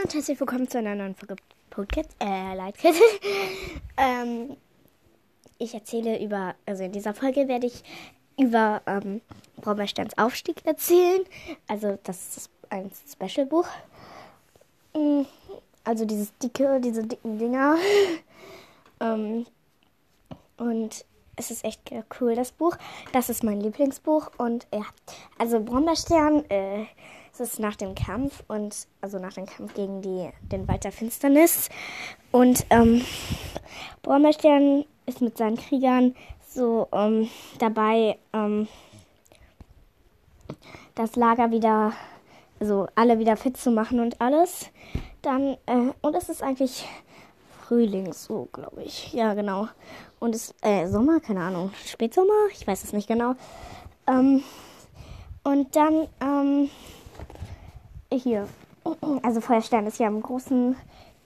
[0.00, 1.36] Hallo und herzlich willkommen zu einer neuen Folge
[1.68, 2.94] Podcast, äh, Lightkit.
[3.98, 4.56] ähm,
[5.58, 7.82] ich erzähle über, also in dieser Folge werde ich
[8.38, 9.20] über ähm,
[9.56, 11.22] Braumersterns Aufstieg erzählen.
[11.68, 13.66] Also das ist ein Special-Buch.
[14.94, 15.22] Mm,
[15.84, 17.76] also dieses dicke, diese dicken Dinger.
[19.00, 19.44] ähm,
[20.56, 21.04] und
[21.36, 21.82] es ist echt
[22.20, 22.76] cool, das Buch.
[23.12, 24.30] Das ist mein Lieblingsbuch.
[24.38, 24.84] Und ja,
[25.36, 26.86] also Brombeerstern, äh,
[27.40, 31.68] ist nach dem Kampf und also nach dem Kampf gegen die, den Wald der Finsternis.
[32.30, 33.02] Und ähm,
[34.02, 36.14] Brombeerstern ist mit seinen Kriegern
[36.48, 38.68] so ähm, dabei, ähm,
[40.94, 41.92] das Lager wieder,
[42.60, 44.66] also alle wieder fit zu machen und alles.
[45.22, 46.86] Dann, äh, und es ist eigentlich
[47.62, 49.12] Frühling, so glaube ich.
[49.12, 49.68] Ja, genau.
[50.18, 53.34] Und es äh, Sommer, keine Ahnung, Spätsommer, ich weiß es nicht genau.
[54.06, 54.42] Ähm,
[55.44, 56.70] und dann ähm,
[58.16, 58.48] hier,
[59.22, 60.76] also Feuerstern ist ja im großen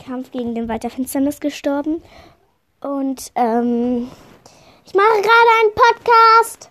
[0.04, 2.02] Kampf gegen den Wald der Finsternis gestorben.
[2.80, 4.10] Und ähm,
[4.84, 6.70] ich mache gerade einen Podcast.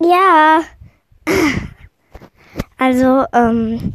[0.00, 0.62] Ja.
[2.82, 3.94] Also, ähm,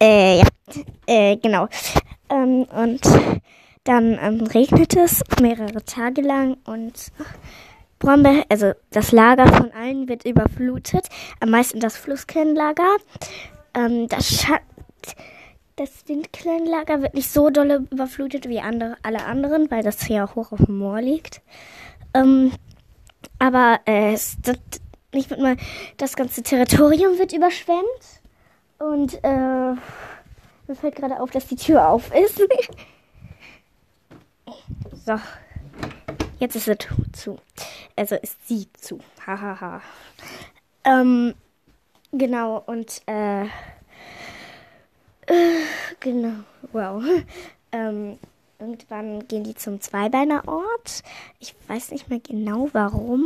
[0.00, 0.46] äh, ja,
[1.06, 1.68] äh, genau.
[2.30, 3.02] Ähm, und
[3.84, 7.12] dann ähm, regnet es mehrere Tage lang und
[8.02, 11.06] Brombeer, also das Lager von allen wird überflutet.
[11.38, 12.96] Am meisten das Flusskernlager.
[13.74, 14.58] Ähm, das Scha
[15.76, 20.52] das Windkernlager wird nicht so dolle überflutet wie andere, alle anderen, weil das hier hoch
[20.52, 21.40] auf dem Moor liegt.
[22.12, 22.52] Ähm,
[23.38, 24.36] aber äh, das,
[25.14, 25.56] nicht mit mal,
[25.96, 28.20] das ganze Territorium wird überschwemmt.
[28.78, 29.74] Und äh,
[30.66, 32.40] mir fällt gerade auf, dass die Tür auf ist.
[35.06, 35.18] so.
[36.42, 36.76] Jetzt ist sie
[37.12, 37.38] zu.
[37.96, 38.98] Also ist sie zu.
[39.26, 39.60] Hahaha.
[39.60, 39.82] Ha, ha.
[40.84, 41.34] ähm,
[42.12, 43.44] genau, und äh,
[45.26, 45.64] äh,
[46.00, 47.02] genau, wow.
[47.72, 48.18] Ähm,
[48.58, 51.02] irgendwann gehen die zum Zweibeinerort.
[51.40, 53.24] Ich weiß nicht mehr genau warum.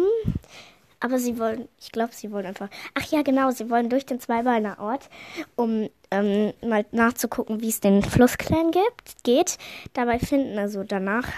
[1.01, 2.69] Aber sie wollen, ich glaube, sie wollen einfach.
[2.95, 5.11] Ach ja, genau, sie wollen durch den Zweibeinerort,
[5.55, 9.59] um ähm, mal nachzugucken, wie es den Flussklan gibt, geht.
[9.93, 11.29] Dabei finden, also danach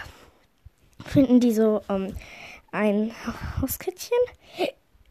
[1.05, 2.15] finden die so ähm,
[2.73, 3.13] ein
[3.61, 4.19] Hauskätzchen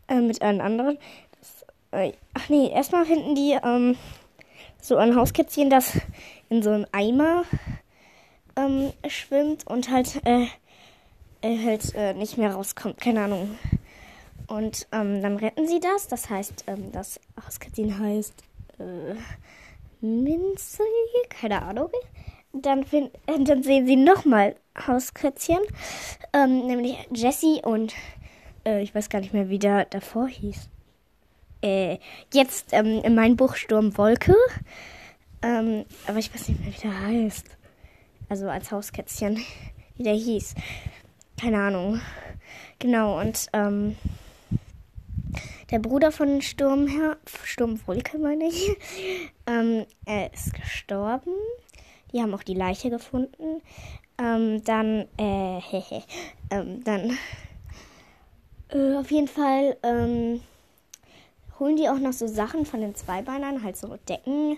[0.07, 0.97] äh, mit einem anderen.
[1.40, 3.95] Das, äh, ach nee, erstmal finden die ähm,
[4.81, 6.00] so ein Hauskätzchen, das
[6.50, 7.44] in so einem Eimer
[8.56, 10.47] ähm, schwimmt und halt, äh,
[11.44, 13.00] halt äh, nicht mehr rauskommt.
[13.00, 13.57] Keine Ahnung.
[14.47, 16.07] Und ähm, dann retten sie das.
[16.07, 18.34] Das heißt, ähm, das Hauskätzchen heißt
[18.79, 19.16] äh,
[20.01, 20.84] Minzy,
[21.29, 21.89] keine Ahnung.
[22.53, 25.59] Dann, find, äh, dann sehen sie nochmal Hauskätzchen,
[26.33, 27.93] ähm, nämlich Jessie und
[28.65, 30.69] äh, ich weiß gar nicht mehr, wie der davor hieß.
[31.61, 31.97] Äh,
[32.33, 34.35] jetzt ähm, in meinem Buch Sturm Wolke,
[35.41, 37.45] ähm, aber ich weiß nicht mehr, wie der heißt.
[38.29, 39.38] Also als Hauskätzchen,
[39.95, 40.55] wie der hieß.
[41.39, 42.01] Keine Ahnung.
[42.79, 43.95] Genau, und ähm,
[45.71, 46.88] der Bruder von Sturm,
[47.44, 48.69] Sturm Wolke, meine ich,
[49.47, 51.31] ähm, er ist gestorben.
[52.13, 53.62] Die haben auch die Leiche gefunden.
[54.18, 56.03] Ähm, dann, äh, hehe,
[56.50, 57.18] ähm, dann,
[58.69, 60.41] äh, auf jeden Fall, ähm,
[61.59, 64.57] holen die auch noch so Sachen von den Zweibeinern, halt so Decken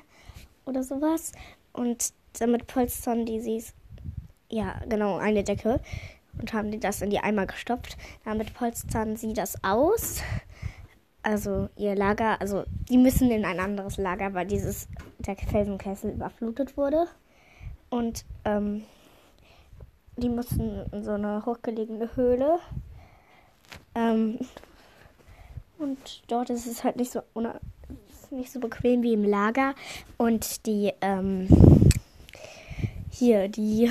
[0.66, 1.32] oder sowas.
[1.74, 3.64] Und damit polstern die sie,
[4.50, 5.80] ja, genau, eine Decke.
[6.40, 7.98] Und haben die das in die Eimer gestopft.
[8.24, 10.22] Damit polstern sie das aus.
[11.22, 14.88] Also ihr Lager, also die müssen in ein anderes Lager, weil dieses,
[15.18, 17.08] der Felsenkessel überflutet wurde.
[17.90, 18.84] Und ähm,
[20.18, 22.60] die mussten in so eine hochgelegene Höhle.
[23.96, 24.40] Ähm,
[25.78, 27.22] und dort ist es halt nicht so
[28.32, 29.74] nicht so bequem wie im Lager.
[30.18, 31.48] Und die ähm,
[33.10, 33.90] hier, die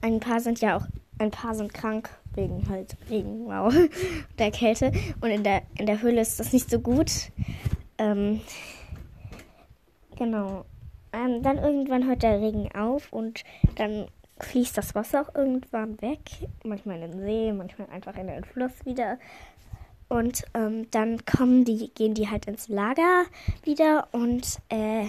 [0.00, 0.86] ein paar sind ja auch,
[1.18, 3.72] ein paar sind krank wegen halt Regen, wow,
[4.38, 4.92] der Kälte.
[5.20, 7.30] Und in der, in der Höhle ist das nicht so gut.
[7.98, 8.40] Ähm,
[10.16, 10.64] genau.
[11.14, 13.44] Ähm, dann irgendwann hört der Regen auf und
[13.76, 14.08] dann
[14.40, 16.20] fließt das Wasser auch irgendwann weg.
[16.64, 19.18] Manchmal in den See, manchmal einfach in den Fluss wieder.
[20.08, 23.24] Und ähm, dann kommen die, gehen die halt ins Lager
[23.62, 25.06] wieder und äh,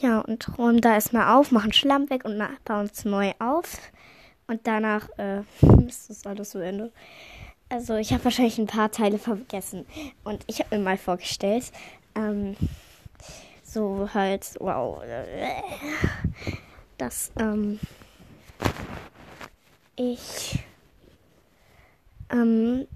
[0.00, 3.78] ja, und räumen da erstmal auf, machen Schlamm weg und bauen es neu auf.
[4.46, 5.40] Und danach äh,
[5.86, 6.92] ist das alles zu Ende.
[7.68, 9.86] Also ich habe wahrscheinlich ein paar Teile vergessen.
[10.24, 11.70] Und ich habe mir mal vorgestellt,
[12.14, 12.56] ähm,
[13.68, 15.02] so halt, wow,
[16.96, 17.78] dass ähm,
[19.96, 20.58] ich
[22.30, 22.86] ähm,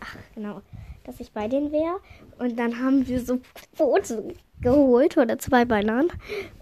[0.00, 0.62] ach genau,
[1.04, 2.00] dass ich bei denen wäre.
[2.38, 3.40] Und dann haben wir so
[3.76, 6.08] Boote geholt oder zwei Beinern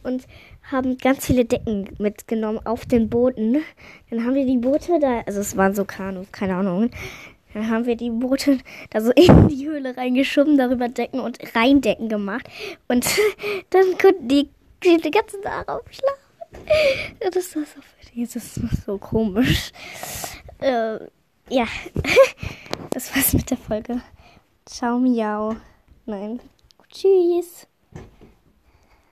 [0.02, 0.26] und
[0.70, 3.58] haben ganz viele Decken mitgenommen auf den Booten.
[4.10, 6.90] Dann haben wir die Boote da, also es waren so Kanus, keine Ahnung.
[7.54, 8.58] Dann haben wir die Boote
[8.90, 12.48] da so in die Höhle reingeschoben, darüber Decken und Reindecken gemacht.
[12.88, 13.06] Und
[13.70, 14.50] dann konnten die
[14.84, 16.24] den ganzen Tag aufschlafen.
[17.20, 17.80] Das war so,
[18.16, 19.72] das ist so komisch.
[20.58, 20.98] Äh,
[21.48, 21.66] ja,
[22.90, 24.02] das war's mit der Folge.
[24.66, 25.56] Ciao, miau.
[26.06, 26.40] Nein.
[26.90, 27.66] Tschüss.